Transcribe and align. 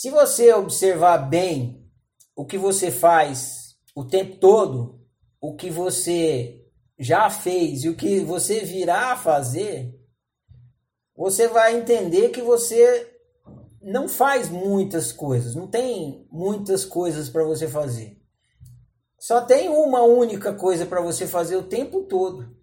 Se 0.00 0.10
você 0.10 0.54
observar 0.54 1.18
bem 1.28 1.84
o 2.36 2.46
que 2.46 2.56
você 2.56 2.88
faz 2.88 3.74
o 3.96 4.04
tempo 4.04 4.36
todo, 4.36 5.04
o 5.40 5.56
que 5.56 5.70
você 5.70 6.64
já 6.96 7.28
fez 7.28 7.82
e 7.82 7.88
o 7.88 7.96
que 7.96 8.20
você 8.20 8.60
virá 8.60 9.10
a 9.10 9.16
fazer, 9.16 9.92
você 11.16 11.48
vai 11.48 11.76
entender 11.76 12.28
que 12.28 12.40
você 12.40 13.12
não 13.82 14.06
faz 14.06 14.48
muitas 14.48 15.10
coisas, 15.10 15.56
não 15.56 15.66
tem 15.66 16.24
muitas 16.30 16.84
coisas 16.84 17.28
para 17.28 17.42
você 17.42 17.66
fazer. 17.66 18.22
Só 19.18 19.40
tem 19.40 19.68
uma 19.68 20.02
única 20.02 20.54
coisa 20.54 20.86
para 20.86 21.00
você 21.00 21.26
fazer 21.26 21.56
o 21.56 21.66
tempo 21.66 22.02
todo. 22.02 22.56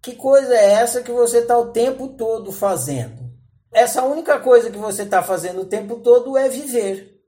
Que 0.00 0.14
coisa 0.14 0.54
é 0.54 0.70
essa 0.70 1.02
que 1.02 1.12
você 1.12 1.40
está 1.40 1.58
o 1.58 1.72
tempo 1.72 2.08
todo 2.08 2.50
fazendo? 2.50 3.29
Essa 3.72 4.02
única 4.02 4.38
coisa 4.40 4.70
que 4.70 4.78
você 4.78 5.02
está 5.02 5.22
fazendo 5.22 5.62
o 5.62 5.66
tempo 5.66 5.96
todo 6.00 6.36
é 6.36 6.48
viver. 6.48 7.20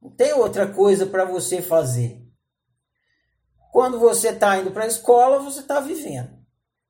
Não 0.00 0.10
tem 0.10 0.32
outra 0.32 0.66
coisa 0.66 1.06
para 1.06 1.24
você 1.24 1.60
fazer. 1.60 2.20
Quando 3.72 3.98
você 3.98 4.28
está 4.28 4.56
indo 4.58 4.70
para 4.70 4.84
a 4.84 4.88
escola, 4.88 5.38
você 5.38 5.60
está 5.60 5.80
vivendo. 5.80 6.30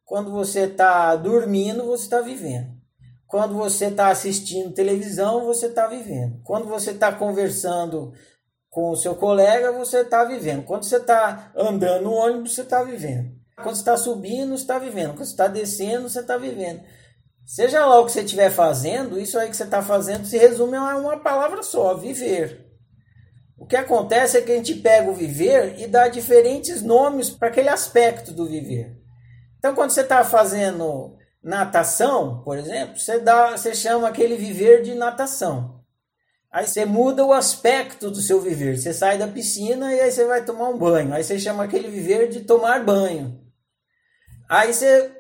Quando 0.04 0.30
você 0.30 0.60
está 0.62 1.14
dormindo, 1.16 1.84
você 1.84 2.04
está 2.04 2.20
vivendo. 2.20 2.80
Quando 3.26 3.54
você 3.54 3.86
está 3.86 4.09
assistindo 4.09 4.74
televisão, 4.74 5.45
você 5.45 5.66
está 5.66 5.87
vivendo. 5.87 6.40
Quando 6.42 6.66
você 6.66 6.90
está 6.90 7.12
conversando 7.12 8.12
com 8.68 8.90
o 8.90 8.96
seu 8.96 9.14
colega, 9.14 9.73
você 9.73 10.00
está 10.00 10.24
vivendo. 10.24 10.64
Quando 10.64 10.84
você 10.84 10.96
está 10.96 11.52
andando 11.56 12.04
no 12.04 12.12
ônibus, 12.12 12.54
você 12.54 12.62
está 12.62 12.82
vivendo. 12.82 13.32
Quando 13.56 13.74
você 13.76 13.82
está 13.82 13.96
subindo, 13.96 14.56
você 14.56 14.62
está 14.62 14.78
vivendo. 14.78 15.10
Quando 15.10 15.24
você 15.24 15.32
está 15.32 15.46
descendo, 15.46 16.09
você 16.09 16.20
está 16.20 16.37
vivendo. 16.37 16.82
Seja 17.50 17.84
lá 17.84 17.98
o 17.98 18.06
que 18.06 18.12
você 18.12 18.20
estiver 18.20 18.48
fazendo, 18.48 19.18
isso 19.18 19.36
aí 19.36 19.50
que 19.50 19.56
você 19.56 19.64
está 19.64 19.82
fazendo 19.82 20.24
se 20.24 20.38
resume 20.38 20.77
a 20.77 20.96
uma 20.96 21.18
palavra 21.18 21.64
só: 21.64 21.96
viver. 21.96 22.64
O 23.59 23.66
que 23.66 23.74
acontece 23.74 24.38
é 24.38 24.40
que 24.40 24.52
a 24.52 24.54
gente 24.54 24.76
pega 24.76 25.10
o 25.10 25.15
viver 25.15 25.74
e 25.76 25.88
dá 25.88 26.06
diferentes 26.06 26.80
nomes 26.80 27.28
para 27.28 27.48
aquele 27.48 27.68
aspecto 27.68 28.32
do 28.32 28.46
viver. 28.46 28.96
Então, 29.59 29.74
quando 29.74 29.90
você 29.90 30.02
está 30.02 30.23
fazendo 30.23 31.16
natação, 31.43 32.40
por 32.45 32.56
exemplo, 32.56 32.96
você, 32.96 33.18
dá, 33.18 33.56
você 33.56 33.74
chama 33.74 34.06
aquele 34.06 34.37
viver 34.37 34.82
de 34.82 34.95
natação. 34.95 35.82
Aí 36.52 36.68
você 36.68 36.84
muda 36.84 37.24
o 37.24 37.32
aspecto 37.32 38.12
do 38.12 38.21
seu 38.21 38.40
viver. 38.40 38.78
Você 38.78 38.95
sai 38.95 39.18
da 39.18 39.26
piscina 39.26 39.93
e 39.93 40.01
aí 40.01 40.12
você 40.12 40.24
vai 40.24 40.45
tomar 40.45 40.68
um 40.68 40.78
banho. 40.78 41.12
Aí 41.12 41.24
você 41.24 41.37
chama 41.37 41.65
aquele 41.65 41.88
viver 41.88 42.28
de 42.28 42.43
tomar 42.43 42.84
banho. 42.84 43.40
Aí 44.48 44.73
você 44.73 45.20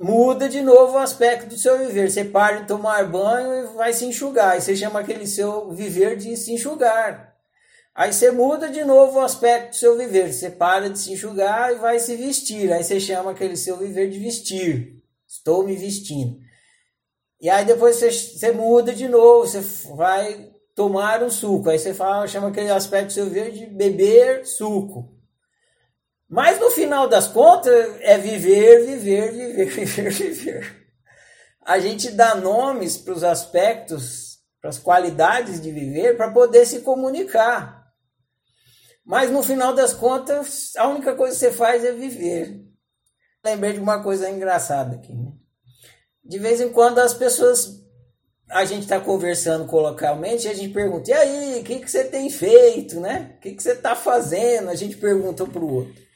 muda 0.00 0.48
de 0.48 0.62
novo 0.62 0.94
o 0.94 0.98
aspecto 0.98 1.46
do 1.46 1.58
seu 1.58 1.78
viver. 1.78 2.10
Você 2.10 2.24
para 2.24 2.60
de 2.60 2.66
tomar 2.66 3.06
banho 3.06 3.64
e 3.64 3.76
vai 3.76 3.92
se 3.92 4.06
enxugar. 4.06 4.52
Aí 4.52 4.62
você 4.62 4.74
chama 4.74 5.00
aquele 5.00 5.26
seu 5.26 5.70
viver 5.70 6.16
de 6.16 6.34
se 6.36 6.52
enxugar. 6.52 7.36
Aí 7.94 8.12
você 8.12 8.30
muda 8.30 8.70
de 8.70 8.82
novo 8.82 9.18
o 9.18 9.22
aspecto 9.22 9.70
do 9.70 9.76
seu 9.76 9.98
viver. 9.98 10.32
Você 10.32 10.48
para 10.48 10.88
de 10.88 10.98
se 10.98 11.12
enxugar 11.12 11.72
e 11.72 11.76
vai 11.76 12.00
se 12.00 12.16
vestir. 12.16 12.72
Aí 12.72 12.82
você 12.82 12.98
chama 12.98 13.32
aquele 13.32 13.56
seu 13.56 13.76
viver 13.76 14.08
de 14.08 14.18
vestir. 14.18 15.02
Estou 15.28 15.64
me 15.64 15.76
vestindo. 15.76 16.38
E 17.38 17.50
aí 17.50 17.64
depois 17.64 17.96
você, 17.96 18.10
você 18.10 18.52
muda 18.52 18.94
de 18.94 19.06
novo. 19.06 19.46
Você 19.46 19.60
vai 19.94 20.50
tomar 20.74 21.22
um 21.22 21.30
suco. 21.30 21.68
Aí 21.68 21.78
você 21.78 21.92
fala, 21.92 22.26
chama 22.26 22.48
aquele 22.48 22.70
aspecto 22.70 23.08
do 23.08 23.12
seu 23.12 23.26
viver 23.26 23.50
de 23.50 23.66
beber 23.66 24.46
suco. 24.46 25.19
Mas 26.30 26.60
no 26.60 26.70
final 26.70 27.08
das 27.08 27.26
contas 27.26 27.74
é 28.02 28.16
viver, 28.16 28.86
viver, 28.86 29.32
viver, 29.32 29.66
viver, 29.84 30.10
viver. 30.12 30.86
A 31.60 31.80
gente 31.80 32.12
dá 32.12 32.36
nomes 32.36 32.96
para 32.96 33.12
os 33.12 33.24
aspectos, 33.24 34.38
para 34.60 34.70
as 34.70 34.78
qualidades 34.78 35.60
de 35.60 35.72
viver, 35.72 36.16
para 36.16 36.30
poder 36.30 36.64
se 36.66 36.82
comunicar. 36.82 37.84
Mas 39.04 39.28
no 39.28 39.42
final 39.42 39.74
das 39.74 39.92
contas, 39.92 40.70
a 40.76 40.86
única 40.86 41.16
coisa 41.16 41.34
que 41.34 41.40
você 41.40 41.50
faz 41.50 41.84
é 41.84 41.90
viver. 41.90 42.64
Lembrei 43.44 43.72
de 43.72 43.80
uma 43.80 44.00
coisa 44.00 44.30
engraçada 44.30 44.96
aqui. 44.96 45.12
Né? 45.12 45.32
De 46.24 46.38
vez 46.38 46.60
em 46.60 46.68
quando 46.68 47.00
as 47.00 47.12
pessoas 47.12 47.80
a 48.48 48.64
gente 48.64 48.82
está 48.82 49.00
conversando 49.00 49.66
colocalmente 49.66 50.46
e 50.46 50.50
a 50.50 50.54
gente 50.54 50.72
pergunta: 50.72 51.10
e 51.10 51.12
aí, 51.12 51.60
o 51.60 51.64
que, 51.64 51.80
que 51.80 51.90
você 51.90 52.04
tem 52.04 52.30
feito, 52.30 53.00
né? 53.00 53.34
O 53.36 53.40
que, 53.40 53.52
que 53.52 53.62
você 53.62 53.72
está 53.72 53.96
fazendo? 53.96 54.70
A 54.70 54.76
gente 54.76 54.96
pergunta 54.96 55.44
para 55.44 55.60
o 55.60 55.74
outro. 55.74 56.09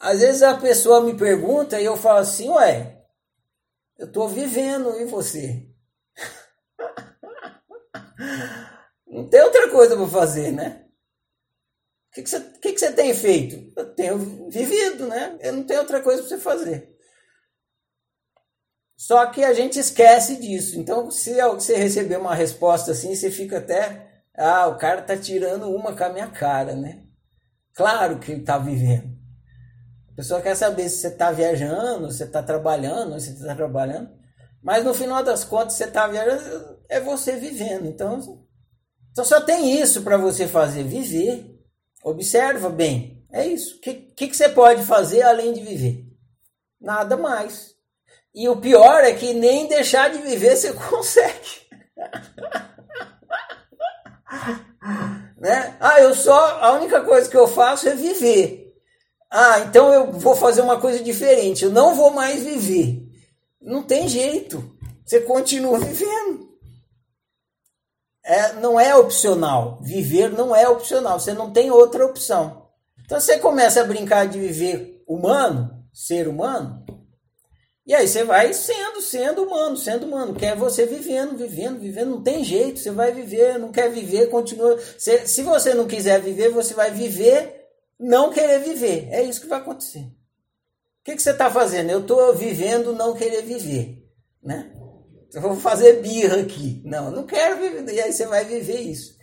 Às 0.00 0.20
vezes 0.20 0.42
a 0.42 0.56
pessoa 0.56 1.02
me 1.02 1.14
pergunta 1.14 1.78
e 1.78 1.84
eu 1.84 1.94
falo 1.94 2.20
assim: 2.20 2.48
ué, 2.48 3.04
eu 3.98 4.06
estou 4.06 4.26
vivendo 4.26 4.98
e 4.98 5.04
você? 5.04 5.68
Não 9.06 9.28
tem 9.28 9.42
outra 9.42 9.70
coisa 9.70 9.94
para 9.94 10.08
fazer, 10.08 10.52
né? 10.52 10.86
O 12.08 12.14
que, 12.14 12.22
que, 12.22 12.30
você, 12.30 12.40
que, 12.40 12.72
que 12.72 12.80
você 12.80 12.92
tem 12.92 13.14
feito? 13.14 13.72
Eu 13.76 13.94
tenho 13.94 14.48
vivido, 14.48 15.06
né? 15.06 15.36
Eu 15.40 15.52
não 15.52 15.62
tenho 15.62 15.80
outra 15.80 16.02
coisa 16.02 16.22
para 16.22 16.28
você 16.28 16.38
fazer. 16.38 16.96
Só 18.96 19.26
que 19.26 19.44
a 19.44 19.52
gente 19.52 19.78
esquece 19.78 20.36
disso. 20.36 20.78
Então, 20.78 21.10
se 21.10 21.40
você 21.40 21.76
receber 21.76 22.16
uma 22.16 22.34
resposta 22.34 22.90
assim, 22.90 23.14
você 23.14 23.30
fica 23.30 23.58
até. 23.58 24.24
Ah, 24.34 24.66
o 24.66 24.76
cara 24.76 25.02
tá 25.02 25.16
tirando 25.16 25.70
uma 25.70 25.96
com 25.96 26.02
a 26.02 26.08
minha 26.08 26.28
cara, 26.28 26.74
né? 26.74 27.04
Claro 27.74 28.18
que 28.18 28.32
ele 28.32 28.42
tá 28.42 28.58
vivendo. 28.58 29.19
Pessoa 30.20 30.42
quer 30.42 30.54
saber 30.54 30.86
se 30.90 30.98
você 30.98 31.08
está 31.08 31.32
viajando, 31.32 32.10
se 32.10 32.18
você 32.18 32.24
está 32.24 32.42
trabalhando, 32.42 33.18
se 33.18 33.28
você 33.28 33.40
está 33.40 33.54
trabalhando. 33.54 34.10
Mas 34.62 34.84
no 34.84 34.92
final 34.92 35.24
das 35.24 35.44
contas, 35.44 35.72
você 35.72 35.84
está 35.84 36.06
viajando, 36.06 36.78
é 36.90 37.00
você 37.00 37.36
vivendo. 37.36 37.86
Então, 37.86 38.20
então 39.10 39.24
só 39.24 39.40
tem 39.40 39.80
isso 39.80 40.02
para 40.02 40.18
você 40.18 40.46
fazer: 40.46 40.82
viver. 40.82 41.58
Observa 42.04 42.68
bem. 42.68 43.26
É 43.32 43.46
isso. 43.46 43.78
O 43.78 43.80
que, 43.80 43.94
que, 43.94 44.28
que 44.28 44.36
você 44.36 44.50
pode 44.50 44.82
fazer 44.82 45.22
além 45.22 45.54
de 45.54 45.62
viver? 45.62 46.04
Nada 46.78 47.16
mais. 47.16 47.74
E 48.34 48.46
o 48.46 48.60
pior 48.60 49.02
é 49.02 49.14
que 49.14 49.32
nem 49.32 49.68
deixar 49.68 50.10
de 50.10 50.18
viver 50.18 50.54
você 50.54 50.74
consegue. 50.76 51.48
né? 55.40 55.78
Ah, 55.80 55.98
eu 56.02 56.14
só. 56.14 56.60
A 56.60 56.72
única 56.72 57.00
coisa 57.00 57.26
que 57.26 57.38
eu 57.38 57.48
faço 57.48 57.88
é 57.88 57.94
viver. 57.94 58.69
Ah, 59.30 59.60
então 59.60 59.92
eu 59.92 60.12
vou 60.12 60.34
fazer 60.34 60.60
uma 60.60 60.80
coisa 60.80 61.02
diferente. 61.02 61.64
Eu 61.64 61.70
não 61.70 61.94
vou 61.94 62.10
mais 62.10 62.42
viver. 62.42 63.06
Não 63.60 63.82
tem 63.82 64.08
jeito. 64.08 64.76
Você 65.04 65.20
continua 65.20 65.78
vivendo. 65.78 66.50
É, 68.24 68.54
não 68.54 68.78
é 68.78 68.94
opcional. 68.96 69.78
Viver 69.82 70.30
não 70.30 70.54
é 70.54 70.68
opcional. 70.68 71.20
Você 71.20 71.32
não 71.32 71.52
tem 71.52 71.70
outra 71.70 72.04
opção. 72.04 72.68
Então 73.04 73.20
você 73.20 73.38
começa 73.38 73.80
a 73.80 73.84
brincar 73.84 74.26
de 74.26 74.38
viver 74.38 75.02
humano, 75.06 75.84
ser 75.92 76.28
humano, 76.28 76.84
e 77.90 77.94
aí 77.94 78.06
você 78.06 78.22
vai 78.22 78.54
sendo, 78.54 79.00
sendo 79.00 79.42
humano, 79.42 79.76
sendo 79.76 80.06
humano. 80.06 80.32
Quer 80.32 80.54
você 80.54 80.86
vivendo, 80.86 81.36
vivendo, 81.36 81.80
vivendo. 81.80 82.10
Não 82.10 82.22
tem 82.22 82.44
jeito, 82.44 82.78
você 82.78 82.92
vai 82.92 83.10
viver, 83.10 83.58
não 83.58 83.72
quer 83.72 83.90
viver, 83.90 84.28
continua. 84.28 84.78
Se, 84.96 85.26
se 85.26 85.42
você 85.42 85.74
não 85.74 85.88
quiser 85.88 86.20
viver, 86.20 86.50
você 86.50 86.72
vai 86.72 86.92
viver, 86.92 87.59
não 88.00 88.32
querer 88.32 88.60
viver. 88.60 89.08
É 89.10 89.22
isso 89.22 89.42
que 89.42 89.46
vai 89.46 89.60
acontecer. 89.60 90.00
O 90.00 91.04
que, 91.04 91.16
que 91.16 91.22
você 91.22 91.30
está 91.30 91.50
fazendo? 91.50 91.90
Eu 91.90 92.00
estou 92.00 92.34
vivendo, 92.34 92.94
não 92.94 93.14
querer 93.14 93.42
viver. 93.42 94.02
Né? 94.42 94.72
Eu 95.32 95.40
vou 95.40 95.56
fazer 95.56 96.00
birra 96.00 96.40
aqui. 96.40 96.82
Não, 96.84 97.10
não 97.10 97.26
quero 97.26 97.60
viver. 97.60 97.92
E 97.92 98.00
aí 98.00 98.12
você 98.12 98.26
vai 98.26 98.44
viver 98.44 98.80
isso. 98.80 99.16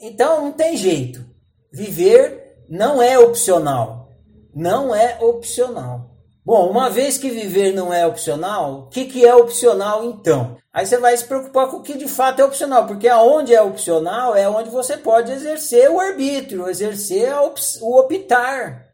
Então 0.00 0.44
não 0.44 0.52
tem 0.52 0.76
jeito. 0.76 1.24
Viver 1.72 2.64
não 2.68 3.00
é 3.00 3.18
opcional. 3.18 4.10
Não 4.54 4.94
é 4.94 5.18
opcional. 5.20 6.11
Bom, 6.44 6.68
uma 6.68 6.90
vez 6.90 7.16
que 7.16 7.30
viver 7.30 7.72
não 7.72 7.94
é 7.94 8.04
opcional, 8.04 8.80
o 8.80 8.86
que, 8.88 9.04
que 9.04 9.24
é 9.24 9.32
opcional 9.32 10.04
então? 10.04 10.56
Aí 10.72 10.84
você 10.84 10.98
vai 10.98 11.16
se 11.16 11.24
preocupar 11.24 11.68
com 11.68 11.76
o 11.76 11.82
que 11.82 11.96
de 11.96 12.08
fato 12.08 12.40
é 12.40 12.44
opcional, 12.44 12.84
porque 12.86 13.06
aonde 13.06 13.54
é 13.54 13.62
opcional 13.62 14.34
é 14.34 14.48
onde 14.48 14.68
você 14.68 14.96
pode 14.96 15.30
exercer 15.30 15.88
o 15.88 16.00
arbítrio, 16.00 16.68
exercer 16.68 17.32
op 17.34 17.60
o 17.80 17.96
optar. 17.96 18.88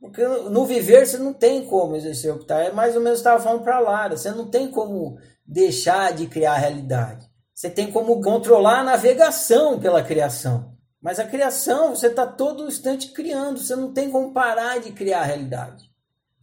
Porque 0.00 0.24
no 0.24 0.64
viver 0.64 1.04
você 1.04 1.18
não 1.18 1.32
tem 1.32 1.64
como 1.64 1.96
exercer 1.96 2.30
o 2.30 2.36
optar. 2.36 2.66
É 2.66 2.70
mais 2.70 2.94
ou 2.94 3.02
menos 3.02 3.18
estava 3.18 3.42
falando 3.42 3.64
para 3.64 3.80
Lara, 3.80 4.16
você 4.16 4.30
não 4.30 4.48
tem 4.48 4.70
como 4.70 5.18
deixar 5.44 6.12
de 6.12 6.28
criar 6.28 6.52
a 6.52 6.58
realidade. 6.58 7.26
Você 7.52 7.68
tem 7.68 7.90
como 7.90 8.22
controlar 8.22 8.80
a 8.80 8.84
navegação 8.84 9.80
pela 9.80 10.04
criação. 10.04 10.76
Mas 11.02 11.18
a 11.18 11.24
criação, 11.24 11.96
você 11.96 12.06
está 12.06 12.24
todo 12.24 12.68
instante 12.68 13.08
criando, 13.08 13.58
você 13.58 13.74
não 13.74 13.92
tem 13.92 14.10
como 14.10 14.32
parar 14.32 14.78
de 14.78 14.92
criar 14.92 15.22
a 15.22 15.24
realidade. 15.24 15.87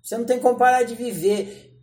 Você 0.06 0.20
não 0.20 0.26
tem 0.26 0.40
como 0.40 0.56
parar 0.56 0.84
de 0.84 0.94
viver. 0.94 1.76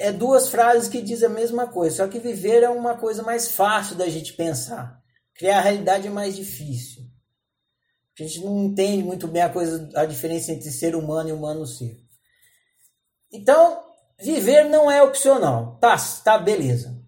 É 0.00 0.10
duas 0.10 0.48
frases 0.48 0.88
que 0.88 1.00
dizem 1.00 1.28
a 1.28 1.32
mesma 1.32 1.68
coisa, 1.68 1.96
só 1.96 2.08
que 2.08 2.18
viver 2.18 2.64
é 2.64 2.68
uma 2.68 2.96
coisa 2.96 3.22
mais 3.22 3.52
fácil 3.52 3.94
da 3.94 4.08
gente 4.08 4.32
pensar. 4.32 5.00
Criar 5.34 5.58
a 5.58 5.62
realidade 5.62 6.08
é 6.08 6.10
mais 6.10 6.34
difícil. 6.34 7.04
A 8.18 8.22
gente 8.22 8.40
não 8.44 8.64
entende 8.64 9.04
muito 9.04 9.28
bem 9.28 9.42
a 9.42 9.48
coisa, 9.48 9.88
a 9.94 10.04
diferença 10.04 10.50
entre 10.50 10.70
ser 10.72 10.96
humano 10.96 11.28
e 11.28 11.32
humano 11.32 11.64
ser. 11.66 11.96
Então, 13.32 13.80
viver 14.20 14.64
não 14.64 14.90
é 14.90 15.00
opcional. 15.00 15.78
Tá, 15.80 15.96
tá, 16.24 16.36
beleza. 16.36 17.00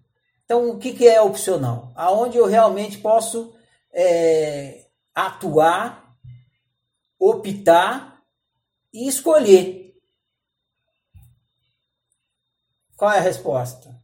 Então, 0.45 0.69
o 0.69 0.79
que, 0.79 0.93
que 0.93 1.07
é 1.07 1.21
opcional? 1.21 1.91
Aonde 1.95 2.37
eu 2.37 2.45
realmente 2.45 2.97
posso 2.97 3.53
é, 3.93 4.85
atuar, 5.13 6.15
optar 7.19 8.21
e 8.93 9.07
escolher. 9.07 9.81
Qual 13.01 13.11
é 13.11 13.17
a 13.17 13.21
resposta? 13.21 13.99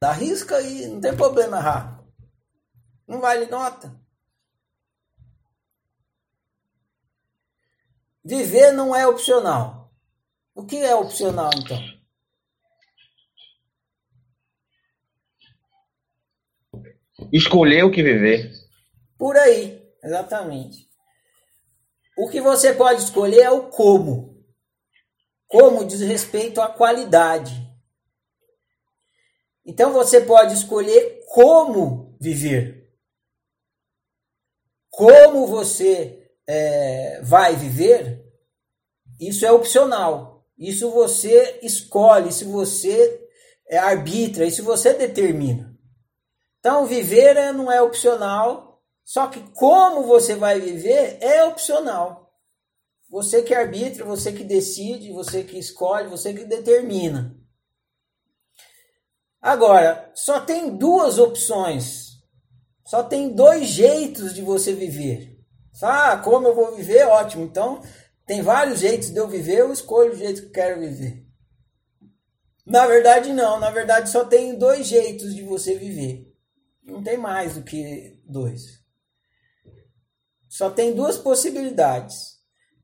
Dá 0.00 0.10
risca 0.10 0.56
aí, 0.56 0.88
não 0.88 1.00
tem 1.00 1.16
problema 1.16 1.58
errar. 1.58 2.04
Não 3.06 3.20
vale 3.20 3.46
nota. 3.46 3.94
Viver 8.24 8.72
não 8.72 8.92
é 8.92 9.06
opcional. 9.06 9.94
O 10.52 10.66
que 10.66 10.78
é 10.78 10.96
opcional 10.96 11.52
então? 11.54 11.78
Escolher 17.32 17.84
o 17.84 17.92
que 17.92 18.02
viver. 18.02 18.50
Por 19.16 19.36
aí, 19.36 19.80
exatamente. 20.02 20.88
O 22.18 22.28
que 22.28 22.40
você 22.40 22.74
pode 22.74 23.00
escolher 23.00 23.42
é 23.42 23.50
o 23.52 23.68
como. 23.68 24.33
Como 25.46 25.84
diz 25.84 26.00
respeito 26.00 26.60
à 26.60 26.68
qualidade. 26.68 27.52
Então 29.64 29.92
você 29.92 30.20
pode 30.20 30.54
escolher 30.54 31.24
como 31.28 32.16
viver. 32.20 32.92
Como 34.90 35.46
você 35.46 36.30
é, 36.46 37.20
vai 37.22 37.56
viver, 37.56 38.24
isso 39.20 39.44
é 39.44 39.52
opcional. 39.52 40.44
Isso 40.56 40.90
você 40.90 41.58
escolhe, 41.62 42.28
isso 42.28 42.50
você 42.50 43.28
é, 43.68 43.78
arbitra, 43.78 44.44
isso 44.44 44.62
você 44.62 44.94
determina. 44.94 45.74
Então, 46.60 46.86
viver 46.86 47.36
é, 47.36 47.52
não 47.52 47.70
é 47.70 47.82
opcional, 47.82 48.82
só 49.04 49.26
que 49.26 49.40
como 49.52 50.04
você 50.04 50.34
vai 50.34 50.60
viver 50.60 51.18
é 51.20 51.44
opcional. 51.44 52.23
Você 53.14 53.44
que 53.44 53.54
arbitra, 53.54 54.04
você 54.04 54.32
que 54.32 54.42
decide, 54.42 55.12
você 55.12 55.44
que 55.44 55.56
escolhe, 55.56 56.08
você 56.08 56.34
que 56.34 56.44
determina. 56.44 57.38
Agora, 59.40 60.10
só 60.16 60.40
tem 60.40 60.76
duas 60.76 61.16
opções. 61.16 62.20
Só 62.84 63.04
tem 63.04 63.32
dois 63.32 63.68
jeitos 63.68 64.34
de 64.34 64.42
você 64.42 64.72
viver. 64.72 65.38
Ah, 65.80 66.16
como 66.16 66.48
eu 66.48 66.56
vou 66.56 66.74
viver? 66.74 67.06
Ótimo. 67.06 67.44
Então, 67.44 67.80
tem 68.26 68.42
vários 68.42 68.80
jeitos 68.80 69.10
de 69.10 69.16
eu 69.16 69.28
viver, 69.28 69.60
eu 69.60 69.72
escolho 69.72 70.12
o 70.12 70.16
jeito 70.16 70.42
que 70.42 70.50
quero 70.50 70.80
viver. 70.80 71.24
Na 72.66 72.84
verdade, 72.84 73.32
não. 73.32 73.60
Na 73.60 73.70
verdade, 73.70 74.10
só 74.10 74.24
tem 74.24 74.58
dois 74.58 74.88
jeitos 74.88 75.36
de 75.36 75.44
você 75.44 75.76
viver. 75.76 76.34
Não 76.82 77.00
tem 77.00 77.16
mais 77.16 77.54
do 77.54 77.62
que 77.62 78.20
dois. 78.24 78.82
Só 80.48 80.68
tem 80.68 80.92
duas 80.92 81.16
possibilidades. 81.16 82.33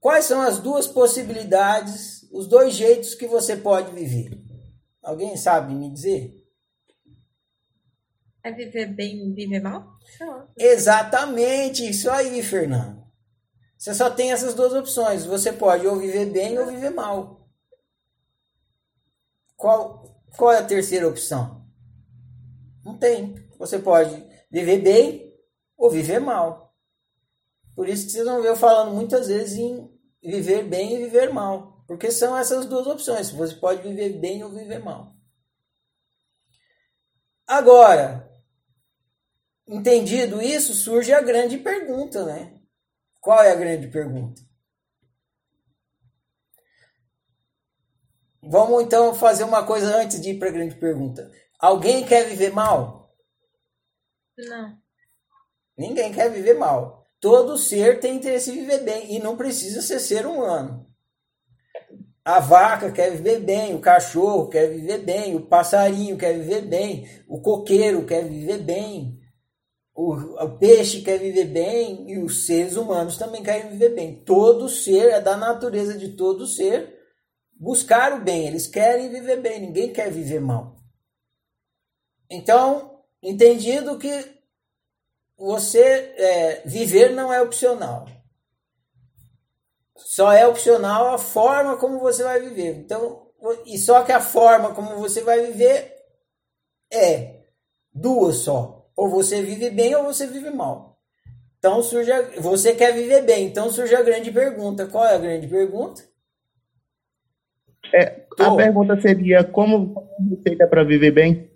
Quais 0.00 0.25
são 0.25 0.41
as 0.41 0.58
duas 0.58 0.87
possibilidades, 0.87 2.26
os 2.32 2.49
dois 2.49 2.75
jeitos 2.75 3.14
que 3.14 3.26
você 3.26 3.55
pode 3.55 3.93
viver? 3.93 4.43
Alguém 5.02 5.37
sabe 5.37 5.75
me 5.75 5.93
dizer? 5.93 6.41
É 8.43 8.50
viver 8.50 8.87
bem 8.87 9.29
e 9.29 9.35
viver 9.35 9.61
mal? 9.61 9.87
Exatamente, 10.56 11.88
isso 11.88 12.11
aí, 12.11 12.43
Fernando. 12.43 13.05
Você 13.76 13.94
só 13.94 14.11
tem 14.11 14.32
essas 14.32 14.55
duas 14.55 14.73
opções. 14.73 15.25
Você 15.25 15.52
pode 15.52 15.87
ou 15.87 15.97
viver 15.97 16.26
bem 16.26 16.58
ou 16.58 16.67
viver 16.67 16.91
mal. 16.91 17.49
Qual, 19.56 20.23
qual 20.37 20.53
é 20.53 20.58
a 20.58 20.67
terceira 20.67 21.08
opção? 21.08 21.67
Não 22.85 22.96
tem. 22.96 23.35
Você 23.58 23.79
pode 23.79 24.23
viver 24.50 24.79
bem 24.79 25.35
ou 25.76 25.91
viver 25.91 26.19
mal. 26.19 26.75
Por 27.75 27.88
isso 27.88 28.06
que 28.06 28.12
vocês 28.12 28.26
vão 28.26 28.43
ver 28.43 28.49
eu 28.49 28.56
falando 28.56 28.94
muitas 28.94 29.29
vezes 29.29 29.58
em 29.58 29.89
viver 30.22 30.64
bem 30.64 30.94
e 30.94 30.99
viver 30.99 31.32
mal. 31.32 31.84
Porque 31.87 32.11
são 32.11 32.37
essas 32.37 32.67
duas 32.67 32.87
opções. 32.87 33.31
Você 33.31 33.55
pode 33.56 33.82
viver 33.82 34.19
bem 34.19 34.43
ou 34.44 34.50
viver 34.50 34.78
mal. 34.78 35.14
Agora, 37.46 38.31
Entendido 39.72 40.43
isso, 40.43 40.75
surge 40.75 41.12
a 41.12 41.20
grande 41.20 41.56
pergunta, 41.56 42.25
né? 42.25 42.61
Qual 43.20 43.40
é 43.40 43.52
a 43.52 43.55
grande 43.55 43.87
pergunta? 43.87 44.43
Vamos 48.43 48.82
então 48.82 49.14
fazer 49.14 49.44
uma 49.44 49.64
coisa 49.64 49.94
antes 49.94 50.20
de 50.20 50.31
ir 50.31 50.40
para 50.40 50.49
a 50.49 50.52
grande 50.52 50.75
pergunta. 50.75 51.31
Alguém 51.56 52.05
quer 52.05 52.28
viver 52.28 52.52
mal? 52.52 53.14
Não. 54.37 54.76
Ninguém 55.78 56.12
quer 56.12 56.32
viver 56.32 56.55
mal. 56.55 57.00
Todo 57.20 57.58
ser 57.58 58.00
tem 58.00 58.17
interesse 58.17 58.50
em 58.50 58.55
viver 58.55 58.82
bem 58.82 59.14
e 59.14 59.19
não 59.19 59.37
precisa 59.37 59.82
ser 59.82 60.00
ser 60.00 60.26
humano. 60.26 60.87
A 62.25 62.40
vaca 62.40 62.90
quer 62.90 63.11
viver 63.11 63.40
bem, 63.40 63.75
o 63.75 63.81
cachorro 63.81 64.49
quer 64.49 64.69
viver 64.69 64.99
bem, 64.99 65.34
o 65.34 65.46
passarinho 65.46 66.17
quer 66.17 66.38
viver 66.38 66.62
bem, 66.62 67.06
o 67.28 67.40
coqueiro 67.40 68.06
quer 68.06 68.25
viver 68.25 68.58
bem, 68.58 69.19
o, 69.94 70.14
o, 70.14 70.58
peixe 70.58 71.02
quer 71.02 71.19
viver 71.19 71.46
bem 71.46 72.11
e 72.11 72.19
os 72.19 72.46
seres 72.46 72.76
humanos 72.76 73.19
também 73.19 73.43
querem 73.43 73.70
viver 73.70 73.94
bem. 73.94 74.22
Todo 74.25 74.69
ser, 74.69 75.11
é 75.11 75.20
da 75.20 75.37
natureza 75.37 75.96
de 75.99 76.11
todo 76.17 76.46
ser 76.46 76.99
buscar 77.55 78.14
o 78.14 78.25
bem. 78.25 78.46
Eles 78.46 78.67
querem 78.67 79.11
viver 79.11 79.40
bem, 79.40 79.61
ninguém 79.61 79.93
quer 79.93 80.11
viver 80.11 80.40
mal. 80.40 80.76
Então, 82.31 83.02
entendido 83.22 83.99
que 83.99 84.39
você 85.40 85.81
é, 85.81 86.62
viver 86.66 87.10
não 87.12 87.32
é 87.32 87.40
opcional. 87.40 88.06
Só 89.96 90.31
é 90.31 90.46
opcional 90.46 91.14
a 91.14 91.19
forma 91.19 91.78
como 91.78 91.98
você 91.98 92.22
vai 92.22 92.40
viver. 92.40 92.76
Então, 92.76 93.26
e 93.64 93.78
só 93.78 94.02
que 94.02 94.12
a 94.12 94.20
forma 94.20 94.75
como 94.75 94.96
você 94.96 95.22
vai 95.22 95.46
viver 95.46 95.96
é 96.92 97.40
duas 97.92 98.37
só 98.37 98.81
ou 98.94 99.08
você 99.08 99.42
vive 99.42 99.70
bem 99.70 99.94
ou 99.94 100.04
você 100.04 100.26
vive 100.26 100.50
mal. 100.50 100.98
Então 101.58 101.82
surge 101.82 102.12
a, 102.12 102.22
você 102.38 102.75
quer 102.75 102.93
viver 102.93 103.22
bem, 103.22 103.46
então 103.46 103.70
surge 103.70 103.94
a 103.94 104.02
grande 104.02 104.31
pergunta. 104.31 104.86
Qual 104.86 105.04
é 105.06 105.14
a 105.14 105.19
grande 105.19 105.46
pergunta? 105.46 106.02
É, 107.94 108.26
a 108.38 108.54
pergunta 108.54 109.00
seria 109.00 109.43
como 109.43 110.06
receita 110.31 110.66
para 110.66 110.84
viver 110.84 111.10
bem? 111.10 111.50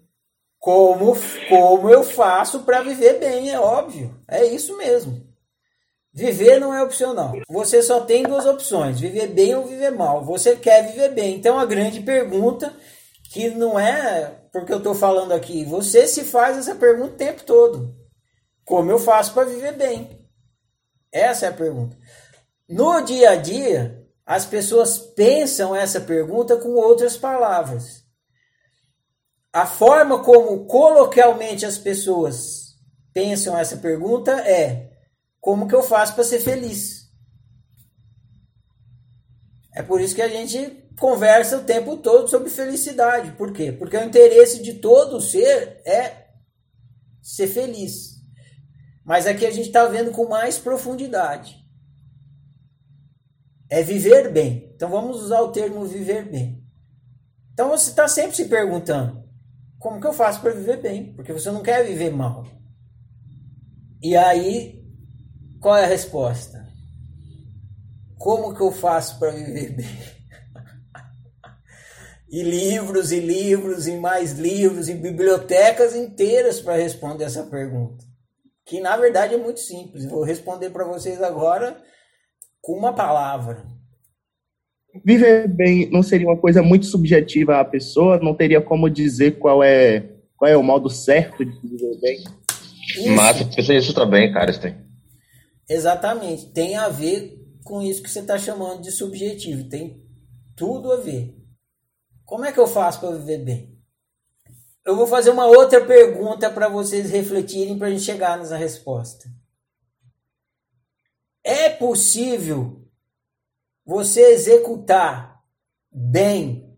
Como 0.65 1.15
como 1.47 1.91
eu 1.91 2.03
faço 2.03 2.61
para 2.61 2.81
viver 2.81 3.19
bem, 3.19 3.51
é 3.51 3.61
óbvio. 3.61 4.19
É 4.27 4.47
isso 4.47 4.75
mesmo. 4.79 5.23
Viver 6.11 6.59
não 6.59 6.73
é 6.73 6.83
opcional. 6.83 7.35
Você 7.51 7.83
só 7.83 8.01
tem 8.01 8.23
duas 8.23 8.47
opções: 8.47 8.99
viver 8.99 9.27
bem 9.27 9.55
ou 9.55 9.67
viver 9.67 9.91
mal. 9.91 10.25
Você 10.25 10.57
quer 10.57 10.87
viver 10.87 11.11
bem. 11.11 11.37
Então 11.37 11.59
a 11.59 11.67
grande 11.67 12.01
pergunta 12.01 12.75
que 13.31 13.51
não 13.51 13.79
é 13.79 14.41
porque 14.51 14.73
eu 14.73 14.79
estou 14.79 14.95
falando 14.95 15.33
aqui, 15.33 15.67
você 15.67 16.07
se 16.07 16.25
faz 16.25 16.57
essa 16.57 16.75
pergunta 16.75 17.13
o 17.13 17.19
tempo 17.19 17.45
todo. 17.45 17.95
Como 18.65 18.91
eu 18.91 18.99
faço 18.99 19.35
para 19.35 19.45
viver 19.45 19.73
bem? 19.73 20.27
Essa 21.13 21.45
é 21.45 21.49
a 21.51 21.53
pergunta. 21.53 21.95
No 22.67 23.03
dia 23.03 23.33
a 23.33 23.37
dia, 23.37 24.03
as 24.25 24.47
pessoas 24.47 24.97
pensam 24.97 25.77
essa 25.77 26.01
pergunta 26.01 26.57
com 26.57 26.71
outras 26.71 27.19
palavras. 27.19 28.04
A 29.55 29.67
forma 29.67 30.21
como 30.21 30.67
coloquialmente 30.67 31.65
as 31.65 31.79
pessoas 31.79 32.77
pensam 33.13 33.57
essa 33.57 33.77
pergunta 33.77 34.33
é: 34.33 34.91
como 35.41 35.69
que 35.69 35.75
eu 35.77 35.83
faço 35.85 36.13
para 36.17 36.25
ser 36.25 36.41
feliz? 36.41 37.09
É 39.73 39.81
por 39.81 40.01
isso 40.01 40.17
que 40.17 40.23
a 40.23 40.29
gente 40.29 40.91
conversa 40.99 41.59
o 41.59 41.63
tempo 41.63 41.97
todo 41.99 42.29
sobre 42.29 42.51
felicidade. 42.51 43.31
Por 43.37 43.53
quê? 43.53 43.71
Porque 43.71 43.97
o 43.97 44.03
interesse 44.03 44.61
de 44.61 44.75
todo 44.75 45.21
ser 45.21 45.81
é 45.87 46.31
ser 47.23 47.47
feliz. 47.47 48.15
Mas 49.05 49.25
aqui 49.25 49.47
a 49.47 49.53
gente 49.53 49.69
está 49.69 49.87
vendo 49.87 50.11
com 50.11 50.29
mais 50.29 50.59
profundidade. 50.59 51.65
É 53.71 53.85
viver 53.85 54.33
bem. 54.33 54.73
Então 54.75 54.89
vamos 54.89 55.23
usar 55.23 55.43
o 55.43 55.53
termo 55.53 55.85
viver 55.85 56.29
bem. 56.29 56.61
Então 57.53 57.69
você 57.69 57.91
está 57.91 58.09
sempre 58.09 58.35
se 58.35 58.47
perguntando: 58.47 59.24
como 59.85 60.01
que 60.01 60.07
eu 60.07 60.15
faço 60.15 60.41
para 60.41 60.55
viver 60.55 60.81
bem? 60.81 61.13
Porque 61.13 61.31
você 61.31 61.51
não 61.51 61.63
quer 61.63 61.85
viver 61.85 62.09
mal. 62.11 62.47
E 64.03 64.17
aí, 64.17 64.83
qual 65.61 65.77
é 65.77 65.85
a 65.85 65.87
resposta? 65.87 66.67
Como 68.17 68.55
que 68.55 68.63
eu 68.63 68.73
faço 68.73 69.19
para 69.19 69.33
viver 69.33 69.77
bem? 69.77 69.87
e 72.31 72.43
livros 72.43 73.13
e 73.13 73.21
livros 73.21 73.87
e 73.87 73.95
mais 73.99 74.33
livros 74.39 74.89
e 74.89 74.95
bibliotecas 74.95 75.95
inteiras 75.95 76.63
para 76.63 76.77
responder 76.77 77.25
essa 77.25 77.43
pergunta. 77.43 78.03
Que 78.65 78.81
na 78.81 78.97
verdade 78.97 79.35
é 79.35 79.37
muito 79.37 79.61
simples. 79.61 80.07
Vou 80.07 80.25
responder 80.25 80.71
para 80.71 80.87
vocês 80.87 81.23
agora 81.23 81.79
com 82.63 82.73
uma 82.73 82.95
palavra. 82.95 83.67
Viver 85.03 85.49
bem 85.49 85.91
não 85.91 86.03
seria 86.03 86.29
uma 86.29 86.37
coisa 86.37 86.63
muito 86.63 86.87
subjetiva 86.87 87.59
à 87.59 87.65
pessoa? 87.65 88.19
Não 88.19 88.35
teria 88.35 88.61
como 88.61 88.91
dizer 88.91 89.39
qual 89.39 89.63
é, 89.63 90.09
qual 90.37 90.51
é 90.51 90.57
o 90.57 90.63
modo 90.63 90.91
certo 90.91 91.45
de 91.45 91.53
viver 91.67 92.01
bem? 92.01 92.25
Isso, 92.91 93.11
Massa, 93.11 93.45
pensa 93.45 93.73
nisso 93.73 93.95
também, 93.95 94.33
cara. 94.33 94.51
Isso 94.51 94.61
tem. 94.61 94.77
exatamente. 95.69 96.47
Tem 96.53 96.77
a 96.77 96.89
ver 96.89 97.41
com 97.65 97.83
isso 97.83 98.03
que 98.03 98.11
você 98.11 98.21
está 98.21 98.39
chamando 98.39 98.83
de 98.83 98.93
subjetivo. 98.93 99.69
Tem 99.69 100.01
tudo 100.55 100.93
a 100.93 100.97
ver. 100.97 101.35
Como 102.25 102.45
é 102.45 102.53
que 102.53 102.61
eu 102.61 102.67
faço 102.67 103.01
para 103.01 103.17
viver 103.17 103.39
bem? 103.39 103.75
Eu 104.87 104.97
vou 104.97 105.07
fazer 105.07 105.31
uma 105.31 105.47
outra 105.47 105.81
pergunta 105.85 106.51
para 106.51 106.69
vocês 106.69 107.11
refletirem 107.11 107.79
para 107.79 107.89
a 107.89 107.91
gente 107.91 108.03
chegar 108.03 108.39
nessa 108.39 108.57
resposta. 108.57 109.25
É 111.43 111.69
possível 111.71 112.84
você 113.85 114.33
executar 114.33 115.43
bem 115.91 116.77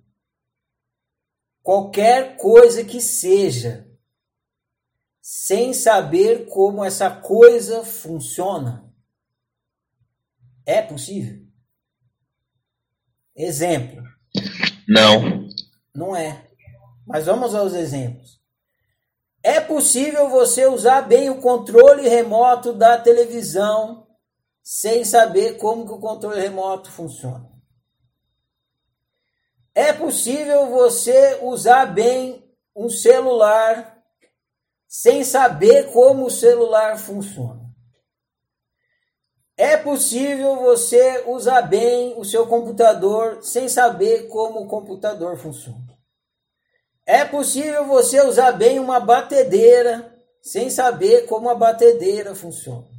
qualquer 1.62 2.36
coisa 2.36 2.84
que 2.84 3.00
seja 3.00 3.86
sem 5.20 5.72
saber 5.72 6.46
como 6.46 6.84
essa 6.84 7.10
coisa 7.10 7.84
funciona? 7.84 8.92
É 10.64 10.82
possível? 10.82 11.44
Exemplo. 13.34 14.02
Não. 14.88 15.48
Não 15.94 16.16
é. 16.16 16.46
Mas 17.06 17.26
vamos 17.26 17.54
aos 17.54 17.72
exemplos. 17.74 18.40
É 19.42 19.60
possível 19.60 20.28
você 20.28 20.66
usar 20.66 21.02
bem 21.02 21.30
o 21.30 21.40
controle 21.40 22.08
remoto 22.08 22.72
da 22.72 22.98
televisão 22.98 24.05
sem 24.68 25.04
saber 25.04 25.58
como 25.58 25.86
que 25.86 25.92
o 25.92 26.00
controle 26.00 26.40
remoto 26.40 26.90
funciona. 26.90 27.48
É 29.72 29.92
possível 29.92 30.66
você 30.70 31.38
usar 31.40 31.86
bem 31.86 32.44
um 32.74 32.88
celular 32.88 34.02
sem 34.88 35.22
saber 35.22 35.92
como 35.92 36.26
o 36.26 36.30
celular 36.30 36.98
funciona. 36.98 37.64
É 39.56 39.76
possível 39.76 40.56
você 40.56 41.22
usar 41.28 41.62
bem 41.62 42.18
o 42.18 42.24
seu 42.24 42.48
computador 42.48 43.44
sem 43.44 43.68
saber 43.68 44.26
como 44.26 44.62
o 44.62 44.66
computador 44.66 45.36
funciona. 45.38 45.96
É 47.06 47.24
possível 47.24 47.86
você 47.86 48.20
usar 48.20 48.50
bem 48.50 48.80
uma 48.80 48.98
batedeira 48.98 50.12
sem 50.42 50.68
saber 50.70 51.26
como 51.26 51.48
a 51.48 51.54
batedeira 51.54 52.34
funciona. 52.34 52.95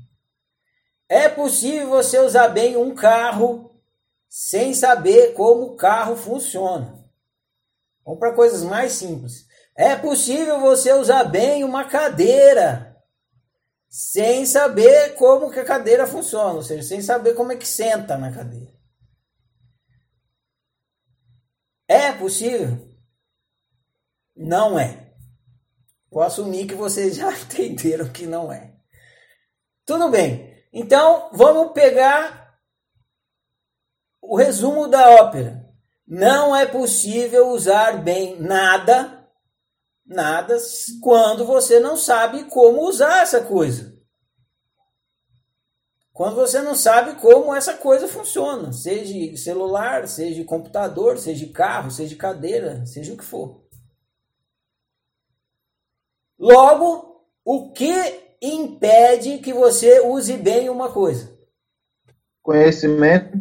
É 1.10 1.30
possível 1.30 1.90
você 1.90 2.20
usar 2.20 2.50
bem 2.50 2.76
um 2.76 2.94
carro 2.94 3.82
sem 4.30 4.74
saber 4.74 5.34
como 5.34 5.64
o 5.64 5.76
carro 5.76 6.16
funciona. 6.16 7.06
Vamos 8.06 8.20
para 8.20 8.34
coisas 8.34 8.64
mais 8.64 8.94
simples. 8.94 9.48
É 9.76 9.96
possível 9.96 10.60
você 10.60 10.92
usar 10.94 11.24
bem 11.26 11.64
uma 11.64 11.86
cadeira 11.86 12.98
sem 13.90 14.46
saber 14.46 15.16
como 15.16 15.52
que 15.52 15.60
a 15.60 15.66
cadeira 15.66 16.06
funciona, 16.06 16.54
ou 16.54 16.64
seja, 16.64 16.84
sem 16.84 17.02
saber 17.02 17.36
como 17.36 17.52
é 17.52 17.56
que 17.56 17.68
senta 17.68 18.18
na 18.18 18.32
cadeira. 18.32 18.76
É 21.88 22.12
possível? 22.12 22.86
Não 24.36 24.78
é. 24.78 25.14
Vou 26.12 26.22
assumir 26.22 26.68
que 26.68 26.76
vocês 26.76 27.16
já 27.16 27.32
entenderam 27.40 28.12
que 28.12 28.26
não 28.26 28.52
é. 28.52 28.76
Tudo 29.86 30.10
bem. 30.10 30.57
Então, 30.80 31.32
vamos 31.34 31.72
pegar 31.72 32.56
o 34.22 34.38
resumo 34.38 34.88
da 34.88 35.10
ópera. 35.10 35.68
Não 36.06 36.56
é 36.56 36.68
possível 36.68 37.48
usar 37.48 38.04
bem 38.04 38.40
nada, 38.40 39.28
nada, 40.06 40.56
quando 41.02 41.48
você 41.48 41.80
não 41.80 41.98
sabe 41.98 42.44
como 42.44 42.88
usar 42.88 43.24
essa 43.24 43.44
coisa. 43.44 43.98
Quando 46.14 46.36
você 46.36 46.62
não 46.62 46.76
sabe 46.76 47.20
como 47.20 47.56
essa 47.56 47.74
coisa 47.74 48.08
funciona, 48.08 48.72
seja 48.72 49.36
celular, 49.36 50.08
seja 50.08 50.46
computador, 50.46 51.18
seja 51.18 51.52
carro, 51.52 51.90
seja 51.90 52.16
cadeira, 52.16 52.86
seja 52.86 53.16
o 53.16 53.18
que 53.18 53.26
for. 53.26 53.68
Logo, 56.38 57.26
o 57.44 57.72
que 57.72 58.27
impede 58.42 59.40
que 59.40 59.54
você 59.54 60.00
use 60.02 60.38
bem 60.38 60.70
uma 60.70 60.92
coisa? 60.92 61.36
Conhecimento. 62.42 63.38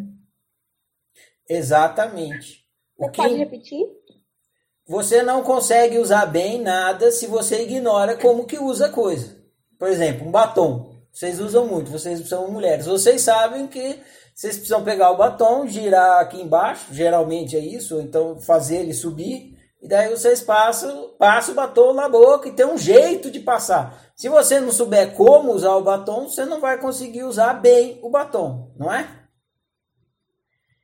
Exatamente. 1.49 2.65
O 2.99 3.07
Você 3.07 3.11
que 3.11 3.17
pode 3.23 3.35
repetir? 3.35 3.87
você 4.88 5.23
não 5.23 5.43
consegue 5.43 5.99
usar 5.99 6.26
bem 6.26 6.61
nada 6.62 7.11
se 7.11 7.26
você 7.26 7.62
ignora 7.62 8.17
como 8.17 8.47
que 8.47 8.59
usa 8.59 8.87
a 8.87 8.93
coisa. 8.93 9.37
Por 9.79 9.88
exemplo, 9.88 10.26
um 10.26 10.31
batom. 10.31 10.95
Vocês 11.12 11.41
usam 11.41 11.67
muito, 11.67 11.91
vocês 11.91 12.26
são 12.29 12.50
mulheres. 12.50 12.87
Vocês 12.87 13.23
sabem 13.23 13.67
que 13.67 14.00
vocês 14.35 14.57
precisam 14.57 14.85
pegar 14.85 15.11
o 15.11 15.17
batom, 15.17 15.67
girar 15.67 16.21
aqui 16.21 16.41
embaixo, 16.41 16.93
geralmente 16.93 17.57
é 17.57 17.61
isso, 17.61 17.97
ou 17.97 18.03
então 18.03 18.38
fazer 18.38 18.81
ele 18.81 18.93
subir, 18.93 19.57
e 19.81 19.88
daí 19.88 20.11
vocês 20.11 20.43
passam, 20.43 21.15
passam 21.19 21.53
o 21.53 21.57
batom 21.57 21.95
na 21.95 22.09
boca 22.09 22.49
e 22.49 22.53
tem 22.53 22.67
um 22.67 22.76
jeito 22.76 23.31
de 23.31 23.41
passar. 23.41 24.06
Se 24.17 24.31
você 24.31 24.59
não 24.59 24.73
souber 24.73 25.15
como 25.15 25.53
usar 25.53 25.77
o 25.77 25.85
batom, 25.85 26.27
você 26.27 26.47
não 26.47 26.59
vai 26.59 26.79
conseguir 26.81 27.25
usar 27.25 27.53
bem 27.53 27.99
o 28.03 28.09
batom, 28.09 28.73
não 28.79 28.91
é? 28.91 29.07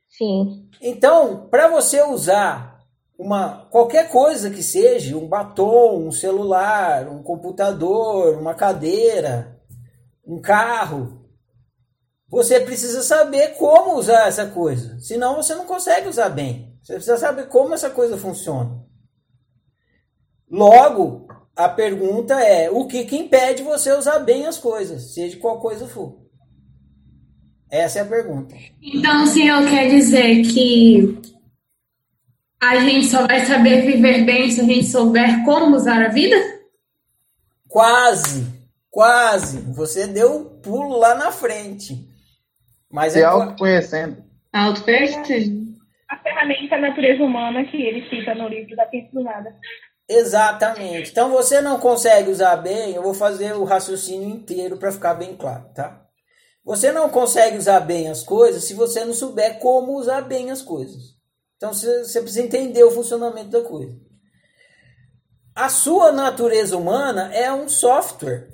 Sim. 0.07 0.69
Então, 0.79 1.47
para 1.49 1.67
você 1.67 2.03
usar 2.03 2.79
uma 3.17 3.65
qualquer 3.71 4.11
coisa 4.11 4.51
que 4.51 4.61
seja, 4.61 5.17
um 5.17 5.27
batom, 5.27 6.05
um 6.05 6.11
celular, 6.11 7.07
um 7.09 7.23
computador, 7.23 8.37
uma 8.37 8.53
cadeira, 8.53 9.59
um 10.23 10.39
carro, 10.39 11.27
você 12.29 12.59
precisa 12.59 13.01
saber 13.01 13.55
como 13.57 13.97
usar 13.97 14.27
essa 14.27 14.45
coisa. 14.45 14.99
Senão 14.99 15.37
você 15.37 15.55
não 15.55 15.65
consegue 15.65 16.07
usar 16.07 16.29
bem. 16.29 16.77
Você 16.83 16.93
precisa 16.93 17.17
saber 17.17 17.47
como 17.47 17.73
essa 17.73 17.89
coisa 17.89 18.15
funciona. 18.15 18.83
Logo, 20.49 21.22
a 21.55 21.69
pergunta 21.69 22.39
é: 22.39 22.69
o 22.69 22.87
que, 22.87 23.05
que 23.05 23.17
impede 23.17 23.63
você 23.63 23.91
usar 23.93 24.19
bem 24.19 24.45
as 24.45 24.57
coisas, 24.57 25.13
seja 25.13 25.37
qual 25.37 25.59
coisa 25.59 25.87
for? 25.87 26.23
Essa 27.71 27.99
é 27.99 28.01
a 28.03 28.05
pergunta. 28.05 28.55
Então, 28.81 29.23
o 29.23 29.27
senhor 29.27 29.67
quer 29.67 29.89
dizer 29.89 30.43
que 30.43 31.19
a 32.61 32.79
gente 32.79 33.07
só 33.07 33.25
vai 33.25 33.45
saber 33.45 33.81
viver 33.81 34.23
bem 34.23 34.49
se 34.49 34.61
a 34.61 34.63
gente 34.63 34.85
souber 34.85 35.43
como 35.43 35.75
usar 35.75 36.01
a 36.03 36.09
vida? 36.09 36.35
Quase, 37.67 38.45
quase. 38.89 39.59
Você 39.73 40.05
deu 40.07 40.37
um 40.37 40.61
pulo 40.61 40.97
lá 40.97 41.15
na 41.15 41.31
frente. 41.31 42.07
Mas 42.91 43.13
Se 43.13 43.21
é 43.21 43.25
autoconhecendo. 43.25 44.23
Autoconhecimento. 44.53 45.73
a 46.07 46.17
ferramenta 46.17 46.77
natureza 46.77 47.23
humana 47.23 47.65
que 47.65 47.81
ele 47.81 48.07
cita 48.07 48.35
no 48.35 48.47
livro 48.47 48.75
da 48.75 48.87
Ciência 48.87 49.09
do 49.11 49.23
Nada. 49.23 49.53
Exatamente. 50.13 51.11
Então 51.11 51.29
você 51.31 51.61
não 51.61 51.79
consegue 51.79 52.29
usar 52.29 52.55
bem, 52.57 52.93
eu 52.93 53.03
vou 53.03 53.13
fazer 53.13 53.53
o 53.55 53.63
raciocínio 53.63 54.29
inteiro 54.29 54.77
para 54.77 54.91
ficar 54.91 55.13
bem 55.13 55.35
claro, 55.35 55.65
tá? 55.73 56.03
Você 56.63 56.91
não 56.91 57.09
consegue 57.09 57.57
usar 57.57 57.81
bem 57.81 58.07
as 58.07 58.23
coisas 58.23 58.63
se 58.63 58.73
você 58.73 59.03
não 59.03 59.13
souber 59.13 59.59
como 59.59 59.97
usar 59.97 60.21
bem 60.21 60.49
as 60.49 60.61
coisas. 60.61 61.13
Então 61.57 61.73
você, 61.73 62.21
precisa 62.21 62.41
entender 62.41 62.83
o 62.83 62.91
funcionamento 62.91 63.49
da 63.49 63.61
coisa. 63.61 63.97
A 65.55 65.69
sua 65.69 66.11
natureza 66.11 66.77
humana 66.77 67.33
é 67.33 67.51
um 67.53 67.69
software. 67.69 68.49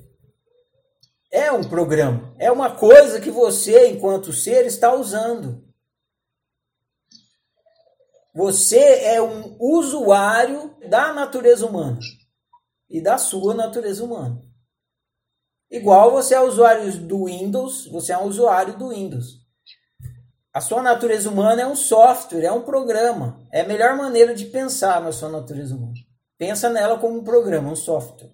É 1.32 1.52
um 1.52 1.64
programa. 1.64 2.36
É 2.40 2.52
uma 2.52 2.76
coisa 2.76 3.22
que 3.22 3.32
você, 3.32 3.88
enquanto 3.88 4.34
ser, 4.34 4.66
está 4.66 4.94
usando. 4.94 5.64
Você 8.34 8.78
é 8.78 9.22
um 9.22 9.58
usuário 9.60 10.76
da 10.88 11.12
natureza 11.14 11.66
humana 11.66 12.00
e 12.90 13.02
da 13.02 13.18
sua 13.18 13.54
natureza 13.54 14.04
humana. 14.04 14.42
Igual 15.70 16.12
você 16.12 16.34
é 16.34 16.42
usuário 16.42 16.92
do 17.00 17.26
Windows, 17.26 17.86
você 17.88 18.12
é 18.12 18.18
um 18.18 18.26
usuário 18.26 18.78
do 18.78 18.90
Windows. 18.90 19.40
A 20.52 20.62
sua 20.62 20.82
natureza 20.82 21.30
humana 21.30 21.62
é 21.62 21.68
um 21.68 21.76
software, 21.76 22.44
é 22.44 22.52
um 22.52 22.64
programa. 22.64 23.48
É 23.52 23.62
a 23.62 23.68
melhor 23.68 23.96
maneira 23.96 24.34
de 24.34 24.46
pensar 24.46 25.02
na 25.02 25.12
sua 25.12 25.30
natureza 25.30 25.76
humana. 25.76 25.94
Pensa 26.38 26.70
nela 26.70 26.98
como 26.98 27.20
um 27.20 27.24
programa, 27.24 27.72
um 27.72 27.76
software. 27.76 28.32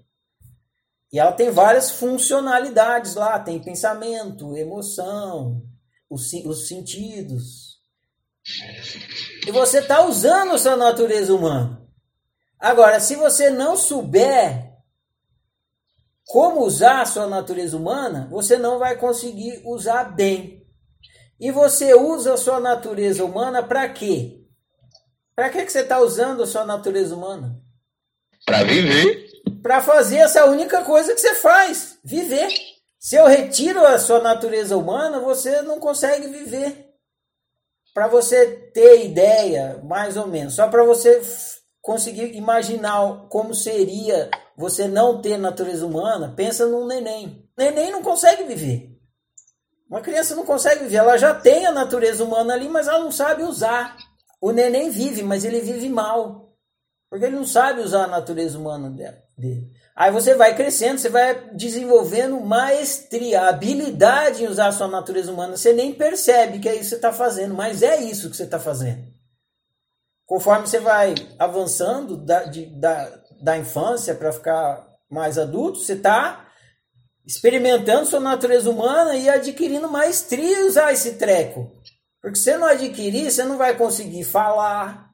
E 1.11 1.19
ela 1.19 1.31
tem 1.31 1.49
várias 1.49 1.91
funcionalidades 1.91 3.15
lá, 3.15 3.39
tem 3.39 3.61
pensamento, 3.61 4.55
emoção, 4.55 5.61
os, 6.09 6.31
os 6.45 6.67
sentidos. 6.67 7.64
E 9.47 9.51
você 9.51 9.79
está 9.79 10.05
usando 10.05 10.53
a 10.53 10.57
sua 10.57 10.75
natureza 10.75 11.33
humana. 11.33 11.81
Agora, 12.59 12.99
se 12.99 13.15
você 13.15 13.49
não 13.49 13.75
souber 13.75 14.71
como 16.25 16.63
usar 16.63 17.01
a 17.01 17.05
sua 17.05 17.27
natureza 17.27 17.77
humana, 17.77 18.27
você 18.31 18.57
não 18.57 18.79
vai 18.79 18.97
conseguir 18.97 19.61
usar 19.65 20.15
bem. 20.15 20.65
E 21.39 21.51
você 21.51 21.93
usa 21.93 22.33
a 22.33 22.37
sua 22.37 22.59
natureza 22.59 23.23
humana 23.23 23.61
para 23.61 23.87
quê? 23.89 24.41
Para 25.35 25.49
que, 25.49 25.65
que 25.65 25.71
você 25.71 25.81
está 25.81 25.99
usando 25.99 26.43
a 26.43 26.47
sua 26.47 26.65
natureza 26.65 27.13
humana? 27.15 27.59
Para 28.45 28.63
viver. 28.63 29.25
Para 29.61 29.81
fazer 29.81 30.17
essa 30.17 30.45
única 30.45 30.83
coisa 30.83 31.13
que 31.13 31.19
você 31.19 31.35
faz: 31.35 31.99
viver. 32.03 32.47
Se 32.97 33.15
eu 33.15 33.27
retiro 33.27 33.85
a 33.85 33.99
sua 33.99 34.19
natureza 34.21 34.77
humana, 34.77 35.19
você 35.19 35.61
não 35.61 35.79
consegue 35.79 36.27
viver. 36.27 36.84
Para 37.95 38.09
você 38.09 38.45
ter 38.73 39.05
ideia, 39.05 39.81
mais 39.85 40.17
ou 40.17 40.27
menos, 40.27 40.55
só 40.55 40.67
para 40.67 40.83
você 40.83 41.21
conseguir 41.81 42.35
imaginar 42.35 43.29
como 43.29 43.55
seria 43.55 44.29
você 44.57 44.85
não 44.85 45.21
ter 45.21 45.37
natureza 45.37 45.85
humana, 45.85 46.33
pensa 46.35 46.65
num 46.65 46.85
neném. 46.85 47.47
Neném 47.57 47.93
não 47.93 48.03
consegue 48.03 48.43
viver. 48.43 48.99
Uma 49.89 50.01
criança 50.01 50.35
não 50.35 50.45
consegue 50.45 50.83
viver, 50.83 50.97
ela 50.97 51.15
já 51.15 51.33
tem 51.33 51.65
a 51.65 51.71
natureza 51.71 52.21
humana 52.21 52.53
ali, 52.53 52.67
mas 52.67 52.85
ela 52.89 52.99
não 52.99 53.13
sabe 53.13 53.43
usar. 53.43 53.95
O 54.41 54.51
neném 54.51 54.89
vive, 54.89 55.23
mas 55.23 55.45
ele 55.45 55.61
vive 55.61 55.87
mal. 55.87 56.53
Porque 57.09 57.23
ele 57.23 57.37
não 57.37 57.45
sabe 57.45 57.79
usar 57.79 58.03
a 58.03 58.07
natureza 58.07 58.59
humana 58.59 58.89
dele. 58.89 59.71
Aí 59.95 60.11
você 60.11 60.35
vai 60.35 60.53
crescendo, 60.53 60.99
você 60.99 61.07
vai 61.07 61.51
desenvolvendo 61.51 62.39
maestria, 62.41 63.47
habilidade 63.47 64.43
em 64.43 64.47
usar 64.47 64.67
a 64.67 64.71
sua 64.73 64.89
natureza 64.89 65.31
humana. 65.31 65.55
Você 65.55 65.71
nem 65.71 65.93
percebe 65.93 66.59
que 66.59 66.67
é 66.67 66.73
isso 66.73 66.83
que 66.83 66.89
você 66.89 66.95
está 66.95 67.13
fazendo, 67.13 67.55
mas 67.55 67.81
é 67.81 68.01
isso 68.01 68.29
que 68.29 68.35
você 68.35 68.43
está 68.43 68.59
fazendo. 68.59 69.05
Conforme 70.25 70.67
você 70.67 70.79
vai 70.79 71.15
avançando 71.39 72.17
da, 72.17 72.43
de, 72.43 72.65
da, 72.77 73.21
da 73.41 73.57
infância 73.57 74.13
para 74.13 74.33
ficar 74.33 74.85
mais 75.09 75.37
adulto, 75.37 75.79
você 75.79 75.93
está 75.93 76.45
experimentando 77.25 78.05
sua 78.05 78.19
natureza 78.19 78.69
humana 78.69 79.15
e 79.15 79.29
adquirindo 79.29 79.89
maestria 79.89 80.59
em 80.59 80.67
usar 80.67 80.91
esse 80.91 81.13
treco. 81.13 81.71
Porque 82.21 82.37
se 82.37 82.45
você 82.45 82.57
não 82.57 82.67
adquirir, 82.67 83.31
você 83.31 83.43
não 83.45 83.57
vai 83.57 83.77
conseguir 83.77 84.25
falar, 84.25 85.09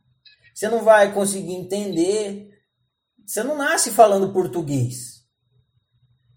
você 0.55 0.67
não 0.69 0.81
vai 0.83 1.13
conseguir 1.13 1.53
entender. 1.53 2.50
Você 3.31 3.43
não 3.43 3.55
nasce 3.55 3.91
falando 3.91 4.33
português. 4.33 5.21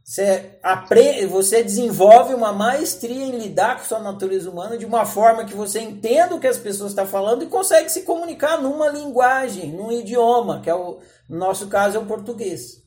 Você, 0.05 0.61
aprende, 0.63 1.27
você 1.27 1.61
desenvolve 1.61 2.35
uma 2.35 2.53
maestria 2.53 3.25
em 3.25 3.37
lidar 3.37 3.79
com 3.79 3.85
sua 3.85 3.99
natureza 3.99 4.49
humana 4.49 4.79
de 4.79 4.87
uma 4.87 5.05
forma 5.05 5.45
que 5.45 5.57
você 5.57 5.81
entenda 5.81 6.37
o 6.37 6.39
que 6.39 6.47
as 6.47 6.57
pessoas 6.57 6.93
estão 6.93 7.05
falando 7.05 7.43
e 7.43 7.49
consegue 7.49 7.89
se 7.89 8.03
comunicar 8.03 8.63
numa 8.63 8.89
linguagem, 8.91 9.73
num 9.73 9.91
idioma, 9.91 10.61
que 10.61 10.71
é 10.71 10.75
o 10.75 11.01
no 11.29 11.37
nosso 11.37 11.67
caso 11.67 11.97
é 11.97 12.01
o 12.01 12.07
português. 12.07 12.85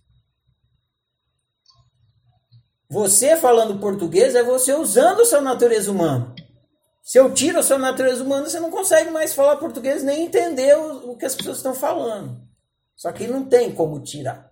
Você 2.90 3.36
falando 3.36 3.78
português 3.78 4.36
é 4.36 4.44
você 4.44 4.74
usando 4.74 5.26
sua 5.26 5.42
natureza 5.42 5.92
humana. 5.92 6.34
Se 7.04 7.20
eu 7.20 7.34
tiro 7.34 7.60
a 7.60 7.64
sua 7.64 7.78
natureza 7.78 8.24
humana, 8.24 8.48
você 8.48 8.62
não 8.62 8.72
consegue 8.72 9.12
mais 9.12 9.34
falar 9.34 9.58
português 9.58 10.02
nem 10.02 10.24
entender 10.24 10.78
o, 10.78 11.12
o 11.12 11.18
que 11.18 11.26
as 11.26 11.36
pessoas 11.36 11.58
estão 11.58 11.76
falando. 11.76 12.48
Só 12.98 13.12
que 13.12 13.28
não 13.28 13.48
tem 13.48 13.74
como 13.74 14.04
tirar. 14.04 14.52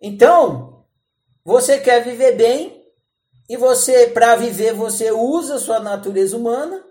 Então, 0.00 0.84
você 1.44 1.78
quer 1.78 2.02
viver 2.04 2.32
bem 2.36 2.84
e 3.48 3.56
você, 3.56 4.08
para 4.08 4.34
viver, 4.34 4.72
você 4.72 5.12
usa 5.12 5.60
sua 5.60 5.78
natureza 5.78 6.36
humana. 6.36 6.84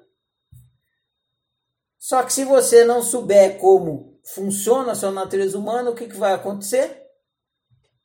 Só 1.99 2.23
que 2.23 2.31
se 2.31 2.45
você 2.45 2.85
não 2.85 3.03
souber 3.03 3.57
como 3.57 4.17
funciona 4.23 4.93
a 4.93 4.95
sua 4.95 5.11
natureza 5.11 5.57
humana, 5.57 5.89
o 5.89 5.95
que, 5.95 6.07
que 6.07 6.15
vai 6.15 6.33
acontecer? 6.33 7.01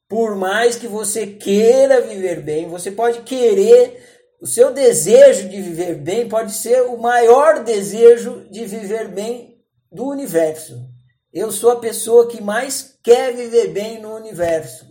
Por 0.09 0.35
mais 0.35 0.75
que 0.75 0.89
você 0.89 1.29
queira 1.29 2.01
viver 2.01 2.43
bem, 2.43 2.69
você 2.69 2.91
pode 2.91 3.23
querer, 3.23 4.27
o 4.43 4.47
seu 4.47 4.73
desejo 4.73 5.49
de 5.49 5.63
viver 5.63 5.95
bem 5.95 6.29
pode 6.29 6.53
ser 6.53 6.83
o 6.83 6.97
maior 6.97 7.63
desejo 7.63 8.49
de 8.51 8.65
viver 8.67 9.07
bem 9.07 9.63
do 9.93 10.09
universo. 10.09 10.90
Eu 11.33 11.53
sou 11.53 11.71
a 11.71 11.77
pessoa 11.77 12.27
que 12.27 12.43
mais 12.43 12.99
quer 13.05 13.35
viver 13.37 13.69
bem 13.69 14.01
no 14.01 14.17
universo. 14.17 14.87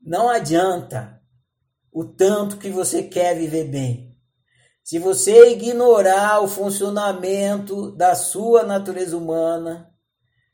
Não 0.00 0.28
adianta 0.28 1.22
o 1.90 2.04
tanto 2.04 2.58
que 2.58 2.68
você 2.68 3.02
quer 3.02 3.34
viver 3.34 3.64
bem. 3.64 4.14
Se 4.84 4.98
você 4.98 5.48
ignorar 5.52 6.42
o 6.42 6.48
funcionamento 6.48 7.90
da 7.92 8.14
sua 8.14 8.62
natureza 8.62 9.16
humana, 9.16 9.90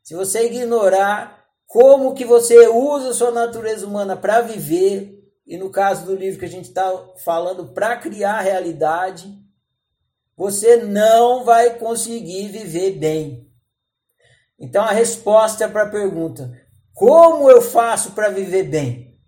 se 0.03 0.15
você 0.15 0.47
ignorar 0.47 1.45
como 1.67 2.15
que 2.15 2.25
você 2.25 2.69
usa 2.69 3.11
a 3.11 3.15
sua 3.15 3.33
natureza 3.33 3.85
humana 3.85 4.17
para 4.17 4.43
viver, 4.43 5.23
e 5.45 5.59
no 5.59 5.71
caso 5.71 6.07
do 6.07 6.15
livro 6.15 6.39
que 6.39 6.47
a 6.47 6.49
gente 6.49 6.69
está 6.69 6.89
falando, 7.25 7.75
para 7.75 7.97
criar 7.97 8.41
realidade, 8.41 9.37
você 10.37 10.77
não 10.77 11.45
vai 11.45 11.79
conseguir 11.79 12.47
viver 12.49 12.93
bem. 12.93 13.52
Então 14.63 14.85
a 14.85 14.93
resposta 14.93 15.69
para 15.69 15.83
a 15.83 15.91
pergunta: 15.91 16.57
como 16.95 17.51
eu 17.51 17.61
faço 17.61 18.13
para 18.13 18.29
viver 18.29 18.63
bem? 18.63 19.21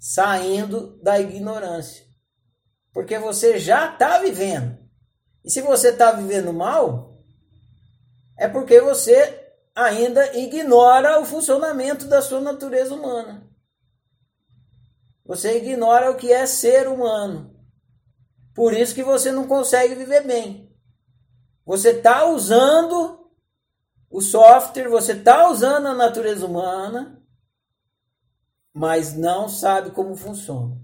Saindo 0.00 0.98
da 1.02 1.20
ignorância. 1.20 2.06
Porque 2.90 3.18
você 3.18 3.58
já 3.58 3.92
está 3.92 4.18
vivendo. 4.18 4.78
E 5.44 5.50
se 5.50 5.60
você 5.60 5.90
está 5.90 6.10
vivendo 6.12 6.54
mal, 6.54 7.22
é 8.38 8.48
porque 8.48 8.80
você 8.80 9.42
ainda 9.74 10.34
ignora 10.38 11.20
o 11.20 11.26
funcionamento 11.26 12.06
da 12.06 12.22
sua 12.22 12.40
natureza 12.40 12.94
humana. 12.94 13.46
Você 15.26 15.58
ignora 15.58 16.10
o 16.10 16.16
que 16.16 16.32
é 16.32 16.46
ser 16.46 16.88
humano. 16.88 17.54
Por 18.54 18.72
isso 18.72 18.94
que 18.94 19.02
você 19.02 19.30
não 19.30 19.46
consegue 19.46 19.94
viver 19.94 20.22
bem. 20.22 20.74
Você 21.66 21.90
está 21.90 22.24
usando 22.26 23.23
o 24.14 24.20
software, 24.20 24.88
você 24.88 25.10
está 25.10 25.50
usando 25.50 25.86
a 25.86 25.92
natureza 25.92 26.46
humana, 26.46 27.20
mas 28.72 29.12
não 29.16 29.48
sabe 29.48 29.90
como 29.90 30.14
funciona. 30.14 30.80